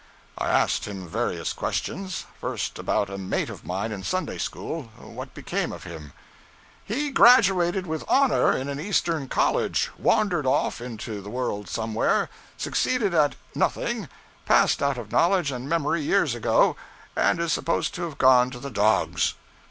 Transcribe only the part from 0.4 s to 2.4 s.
asked him various questions;